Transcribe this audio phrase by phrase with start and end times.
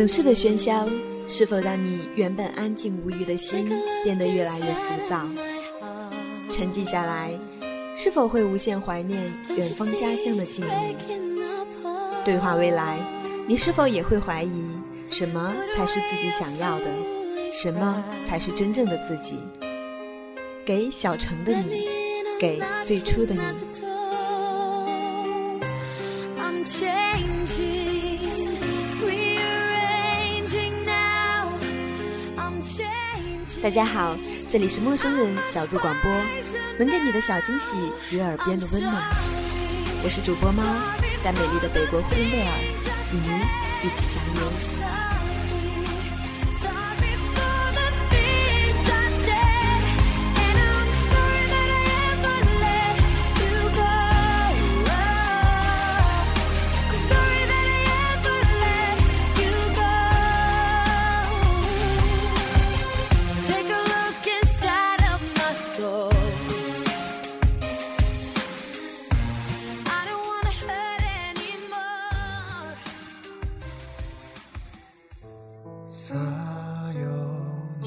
[0.00, 0.88] 城市的喧嚣
[1.26, 3.68] 是否让你原本安静无语的心
[4.02, 5.28] 变得越来越浮躁？
[6.48, 7.38] 沉寂下来，
[7.94, 9.20] 是否会无限怀念
[9.54, 10.94] 远方家乡的静谧？
[12.24, 12.96] 对话未来，
[13.46, 14.70] 你是否也会怀疑
[15.10, 16.86] 什么才是自己想要的？
[17.52, 19.36] 什么才是真正的自己？
[20.64, 21.86] 给小城的你，
[22.38, 23.89] 给最初的你。
[33.62, 34.16] 大家好，
[34.48, 36.10] 这里是陌生人小组广播，
[36.78, 37.76] 能给你的小惊喜
[38.10, 38.94] 与耳边的温暖。
[40.02, 40.62] 我是主播猫，
[41.22, 42.52] 在美丽的北国呼伦贝尔，
[43.12, 45.19] 与您一起相约。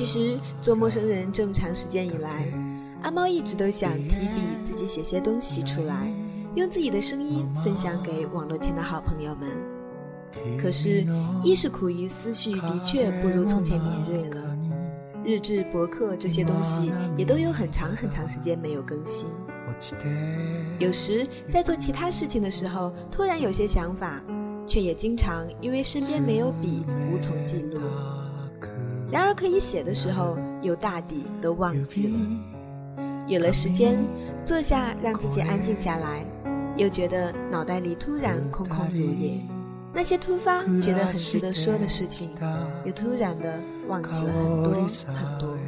[0.00, 2.50] 其实做陌生人这么长时间以来，
[3.02, 6.10] 阿猫一直都想提笔自己写些东西出来，
[6.54, 9.46] 用自己的声音分享给网络前的好朋友们。
[10.56, 11.06] 可是，
[11.44, 14.56] 一是苦于思绪的确不如从前敏锐了，
[15.22, 19.28] 日志、博客这些东西也都有很长很长时间没有更新。
[20.78, 24.24] 有时在做其他事情的时候，突然有些想法，
[24.66, 27.78] 却也经常因为身边没有笔，无从记录。
[29.10, 32.18] 然而可以写的时候，又大抵都忘记了。
[33.26, 33.98] 有了时间，
[34.44, 36.24] 坐下让自己安静下来，
[36.76, 39.40] 又觉得脑袋里突然空空如也。
[39.92, 42.30] 那些突发觉得很值得说的事情，
[42.84, 45.58] 又突然的忘记了很多很多。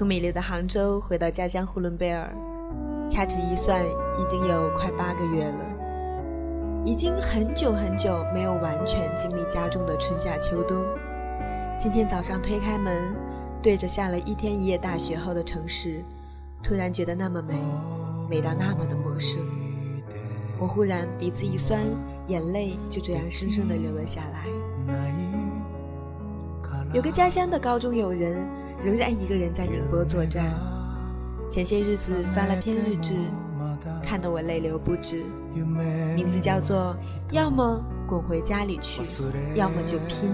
[0.00, 2.34] 从美丽的杭州回到家乡呼伦贝尔，
[3.06, 3.84] 掐指一算，
[4.18, 6.82] 已经有快八个月了。
[6.86, 10.78] 已经很久很久没有完全经历家中的春夏秋冬。
[11.78, 13.14] 今天早上推开门，
[13.62, 16.02] 对着下了一天一夜大雪后的城市，
[16.62, 17.54] 突然觉得那么美，
[18.30, 19.42] 美到那么的陌生。
[20.58, 21.78] 我忽然鼻子一酸，
[22.26, 24.46] 眼泪就这样生生的流了下来。
[26.94, 28.48] 有个家乡的高中友人。
[28.82, 30.44] 仍然一个人在宁波作战。
[31.48, 33.14] 前些日子翻了篇日志，
[34.02, 35.24] 看得我泪流不止。
[36.14, 36.96] 名字叫做
[37.32, 39.02] “要么滚回家里去，
[39.54, 40.30] 要么就拼”。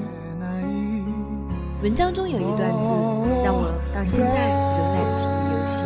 [1.82, 2.90] 文章中有一段字
[3.44, 5.84] 让我到现在仍然记忆犹新。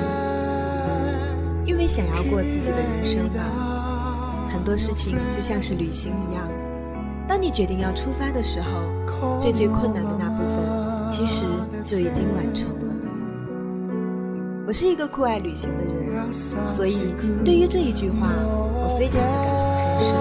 [1.66, 6.42] 因为想要过自己的人生啊，很多事情就像是旅行一样。
[7.28, 10.58] 当你决定要出发的时候，最最困难的那部分。
[11.08, 11.46] 其实
[11.82, 12.94] 就已经完成了。
[14.66, 16.32] 我是一个酷爱旅行的人，
[16.68, 17.14] 所以
[17.44, 20.19] 对于这一句话，我非常的感同身受。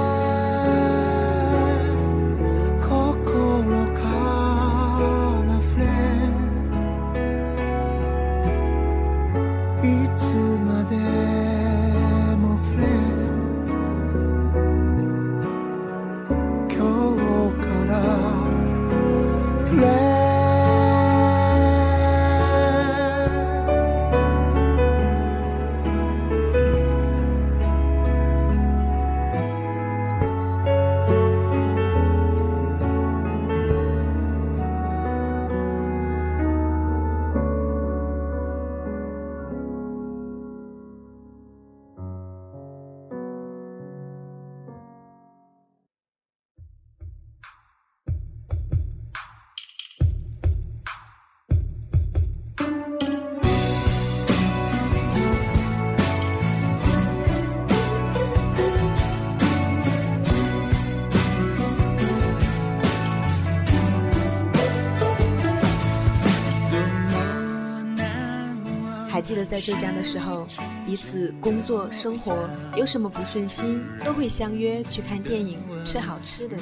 [69.49, 70.45] 在浙江的时候，
[70.85, 76.55] 彼此工作生活有什么不顺心，都会相约去看电影、吃好吃的。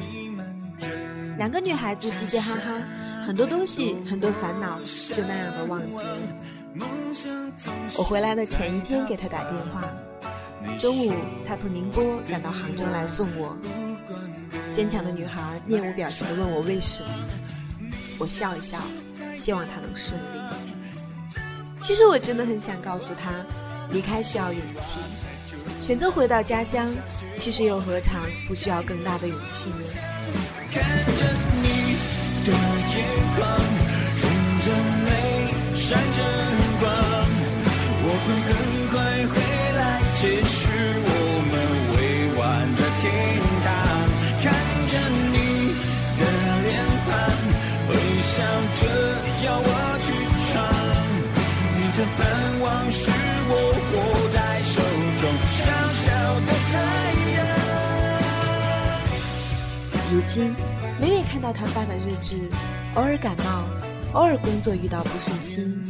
[1.37, 2.81] 两个女孩子嘻嘻哈哈，
[3.25, 4.79] 很多东西、很多烦恼
[5.11, 6.17] 就那样的忘记了。
[7.97, 9.83] 我回来的前一天给她打电话，
[10.79, 11.13] 中午
[11.45, 13.57] 她从宁波赶到杭州来送我。
[14.71, 17.09] 坚强的女孩面无表情地问我为什么，
[18.17, 18.79] 我笑一笑，
[19.35, 20.37] 希望她能顺利。
[21.79, 23.31] 其实我真的很想告诉他，
[23.91, 24.99] 离开需要勇气，
[25.79, 26.93] 选择回到家乡，
[27.37, 29.85] 其实又何尝不需要更大的勇气呢？
[30.71, 31.23] 看着
[31.61, 31.95] 你
[32.43, 33.05] 的眼
[33.37, 33.47] 眶，
[34.21, 34.25] 忍
[34.59, 34.67] 着
[35.07, 35.11] 泪，
[35.75, 36.23] 闪着
[36.79, 36.91] 光，
[38.03, 38.27] 我会
[51.97, 52.25] 闯，你的盼
[52.59, 53.09] 望是
[53.49, 53.53] 我
[53.93, 53.97] 握
[54.29, 54.77] 在手
[55.17, 55.57] 中小
[55.93, 56.05] 小
[56.45, 56.73] 的太
[57.33, 57.37] 阳。
[60.13, 60.53] 如今。
[60.99, 62.49] 每每看到他发的日志，
[62.95, 63.67] 偶尔感冒，
[64.13, 65.87] 偶尔工作遇到不顺心，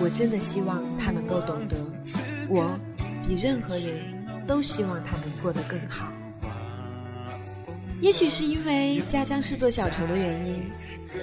[0.00, 1.76] 我真的希望他能够懂得，
[2.48, 2.76] 我
[3.24, 6.12] 比任何人都希望他能过得更好。
[8.00, 10.68] 也许是因为家乡是座小城的原因，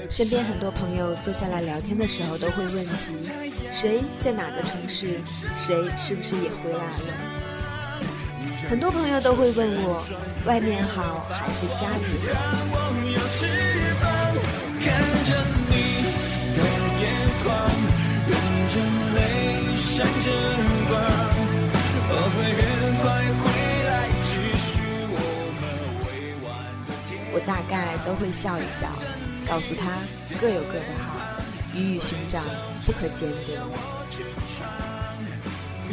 [0.10, 3.14] 身边很多朋友坐下来聊天的时候都会问及
[3.72, 5.20] 谁在哪个城市，
[5.56, 6.92] 谁是不是也回来了。
[8.68, 10.04] 很多朋友都会问我，
[10.46, 12.04] 外面好还是家里。
[14.02, 14.16] 好
[27.34, 28.88] 我大概都会笑一笑，
[29.48, 30.00] 告诉他
[30.42, 31.16] 各有各的好，
[31.74, 32.44] 鱼与熊掌
[32.86, 33.62] 不可兼得。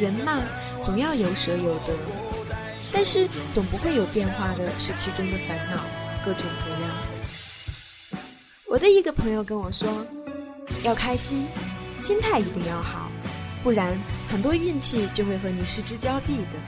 [0.00, 0.40] 人嘛，
[0.82, 1.94] 总要有舍有得。
[2.94, 5.82] 但是总不会有变化的是其中的烦恼，
[6.24, 8.22] 各种各样。
[8.66, 10.06] 我的一个朋友跟我说，
[10.82, 11.46] 要开心，
[11.98, 13.10] 心态一定要好，
[13.62, 13.98] 不然
[14.28, 16.58] 很多运气就会和你失之交臂的。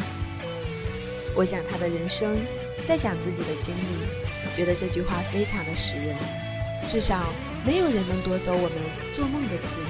[1.34, 2.36] 我想他的人生，
[2.84, 6.43] 在想自己的经历，觉得这句话非常的实用。
[6.88, 7.32] 至少
[7.64, 8.72] 没有人能夺走我们
[9.12, 9.86] 做梦的自由。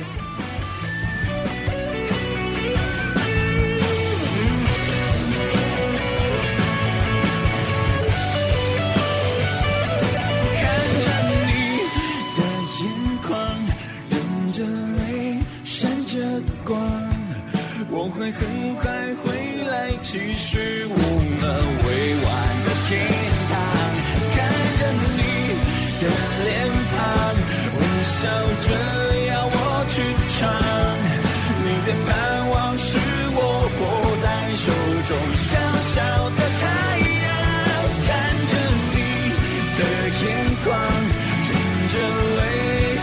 [18.16, 18.84] 会很快
[19.24, 19.24] 回
[19.66, 21.42] 来，继续我们
[21.82, 21.88] 未
[22.22, 22.30] 完
[22.64, 22.90] 的天
[23.50, 23.52] 堂。
[24.34, 24.36] 看
[24.78, 24.82] 着
[25.16, 25.18] 你
[26.00, 26.02] 的
[26.44, 26.48] 脸
[40.24, 40.30] 眼
[40.64, 40.78] 眶，
[41.48, 41.52] 忍
[41.88, 41.94] 着
[42.36, 42.96] 泪，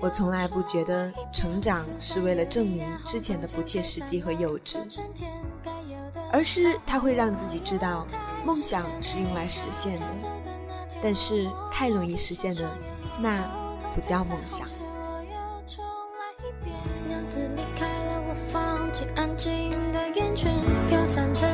[0.00, 4.78] 我从来不觉得成长是为了证明之前的不切实际和幼稚，
[6.32, 8.06] 而是它会让自己知道，
[8.44, 10.06] 梦想是用来实现的，
[11.02, 12.70] 但是太容易实现的，
[13.20, 13.42] 那
[13.92, 14.68] 不叫梦想。
[21.34, 21.47] 的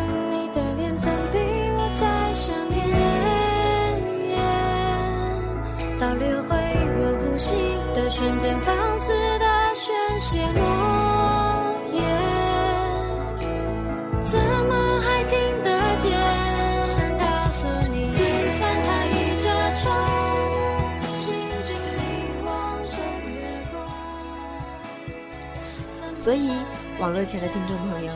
[26.25, 26.53] 所以，
[26.99, 28.11] 网络前的听众朋友，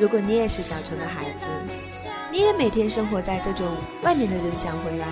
[0.00, 1.46] 如果你也是小城的孩子，
[2.32, 5.06] 你也每天生活在这种外面的人想回来，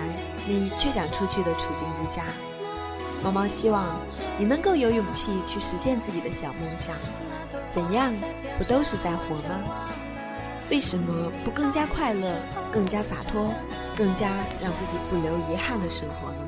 [0.47, 2.23] 你却想出去的处境之下。
[3.21, 3.99] 毛毛希望
[4.39, 6.95] 你能够有勇气去实现自己的小梦想。
[7.69, 8.11] 怎样，
[8.57, 9.61] 不都是在活吗？
[10.71, 12.33] 为什么不更加快乐、
[12.71, 13.53] 更加洒脱、
[13.95, 16.44] 更加让自己不留遗憾的生活呢？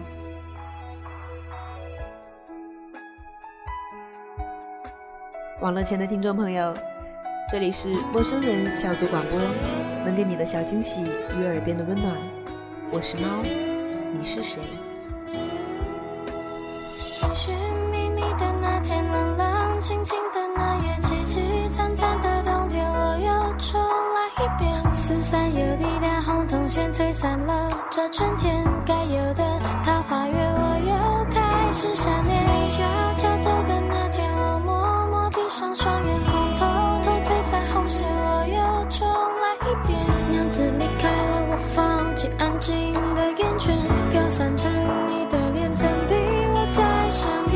[5.59, 6.71] 网络前的听众朋友，
[7.49, 9.39] 这里是陌生人小组广播，
[10.05, 11.01] 能给你的小惊喜
[11.35, 12.15] 与耳边的温暖。
[12.91, 13.41] 我是猫，
[14.13, 14.61] 你是谁？
[16.95, 17.55] 寻寻
[17.91, 24.93] 觅觅的那天，冷冷清清的那夜，凄凄惨惨的冬天，我又重来一遍。
[24.93, 28.63] 疏散有力量，红铜线吹散了这春天
[38.05, 38.57] 我又
[38.89, 39.97] 重来一遍。
[40.31, 43.75] 娘子离开了，我放弃安静的眼圈，
[44.11, 44.71] 飘散成
[45.07, 46.15] 你的脸，怎比
[46.53, 47.55] 我在身边？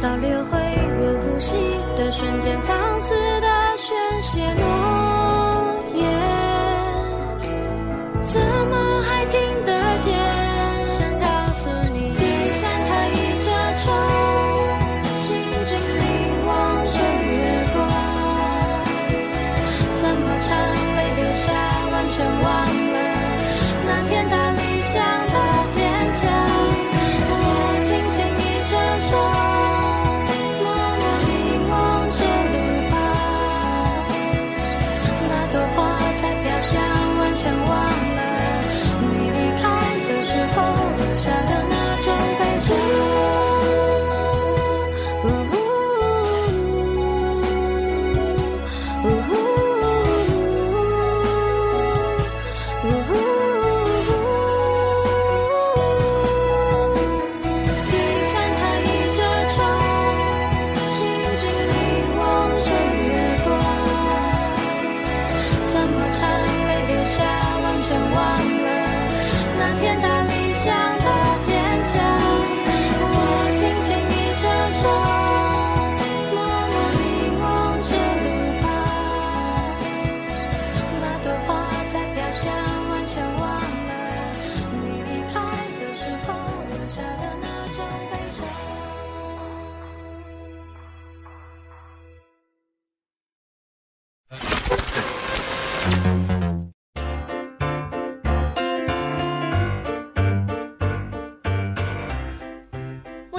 [0.00, 0.58] 倒流回
[0.98, 1.56] 我呼吸
[1.96, 4.40] 的瞬间，放肆的宣泄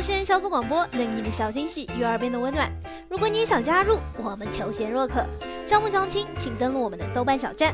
[0.03, 2.69] 是人小组广播，能给你们小惊喜与耳边的温暖。
[3.07, 5.25] 如果你也想加入，我们求贤若渴。
[5.65, 7.73] 招募相亲，请登录我们的豆瓣小站。